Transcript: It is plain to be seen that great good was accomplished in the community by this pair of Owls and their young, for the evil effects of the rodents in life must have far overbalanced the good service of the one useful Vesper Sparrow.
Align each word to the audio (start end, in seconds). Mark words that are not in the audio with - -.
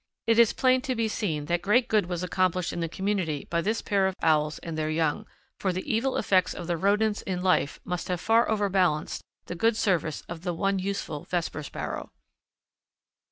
It 0.25 0.39
is 0.39 0.51
plain 0.51 0.81
to 0.81 0.95
be 0.95 1.07
seen 1.07 1.45
that 1.45 1.61
great 1.61 1.87
good 1.87 2.07
was 2.07 2.23
accomplished 2.23 2.73
in 2.73 2.79
the 2.79 2.89
community 2.89 3.45
by 3.51 3.61
this 3.61 3.83
pair 3.83 4.07
of 4.07 4.15
Owls 4.23 4.57
and 4.63 4.75
their 4.75 4.89
young, 4.89 5.27
for 5.59 5.71
the 5.71 5.83
evil 5.85 6.17
effects 6.17 6.55
of 6.55 6.65
the 6.65 6.75
rodents 6.75 7.21
in 7.21 7.43
life 7.43 7.79
must 7.85 8.07
have 8.07 8.19
far 8.19 8.49
overbalanced 8.49 9.21
the 9.45 9.53
good 9.53 9.77
service 9.77 10.21
of 10.27 10.41
the 10.41 10.55
one 10.55 10.79
useful 10.79 11.25
Vesper 11.25 11.61
Sparrow. 11.61 12.09